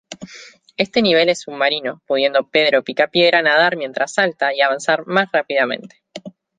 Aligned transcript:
Este 0.77 1.03
nivel 1.03 1.29
es 1.29 1.41
submarino, 1.41 2.01
pudiendo 2.07 2.49
Pedro 2.49 2.83
Picapiedra 2.83 3.43
nadar 3.43 3.77
mientras 3.77 4.15
salta 4.15 4.51
y 4.51 4.59
avanzar 4.61 5.05
más 5.05 5.29
rápidamente. 5.31 5.97